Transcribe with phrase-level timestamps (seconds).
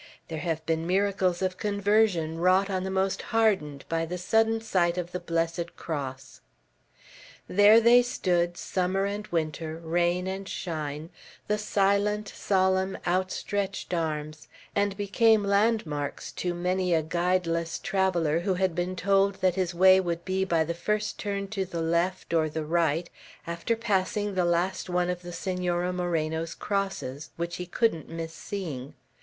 [0.29, 4.97] There have been miracles of conversion wrought on the most hardened by a sudden sight
[4.97, 6.41] of the Blessed Cross."
[7.47, 11.11] There they stood, summer and winter, rain and shine,
[11.45, 18.73] the silent, solemn, outstretched arms, and became landmarks to many a guideless traveller who had
[18.73, 22.49] been told that his way would be by the first turn to the left or
[22.49, 23.07] the right,
[23.45, 28.95] after passing the last one of the Senora Moreno's crosses, which he couldn't miss seeing.